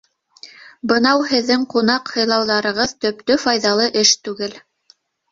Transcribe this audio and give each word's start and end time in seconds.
Бынау 0.91 1.19
һеҙҙең 1.31 1.65
ҡунаҡ 1.73 2.09
һыйлауҙарығыҙ 2.15 2.93
төптө 3.05 3.37
файҙалы 3.43 3.85
эш 4.01 4.15
түгел. 4.29 4.57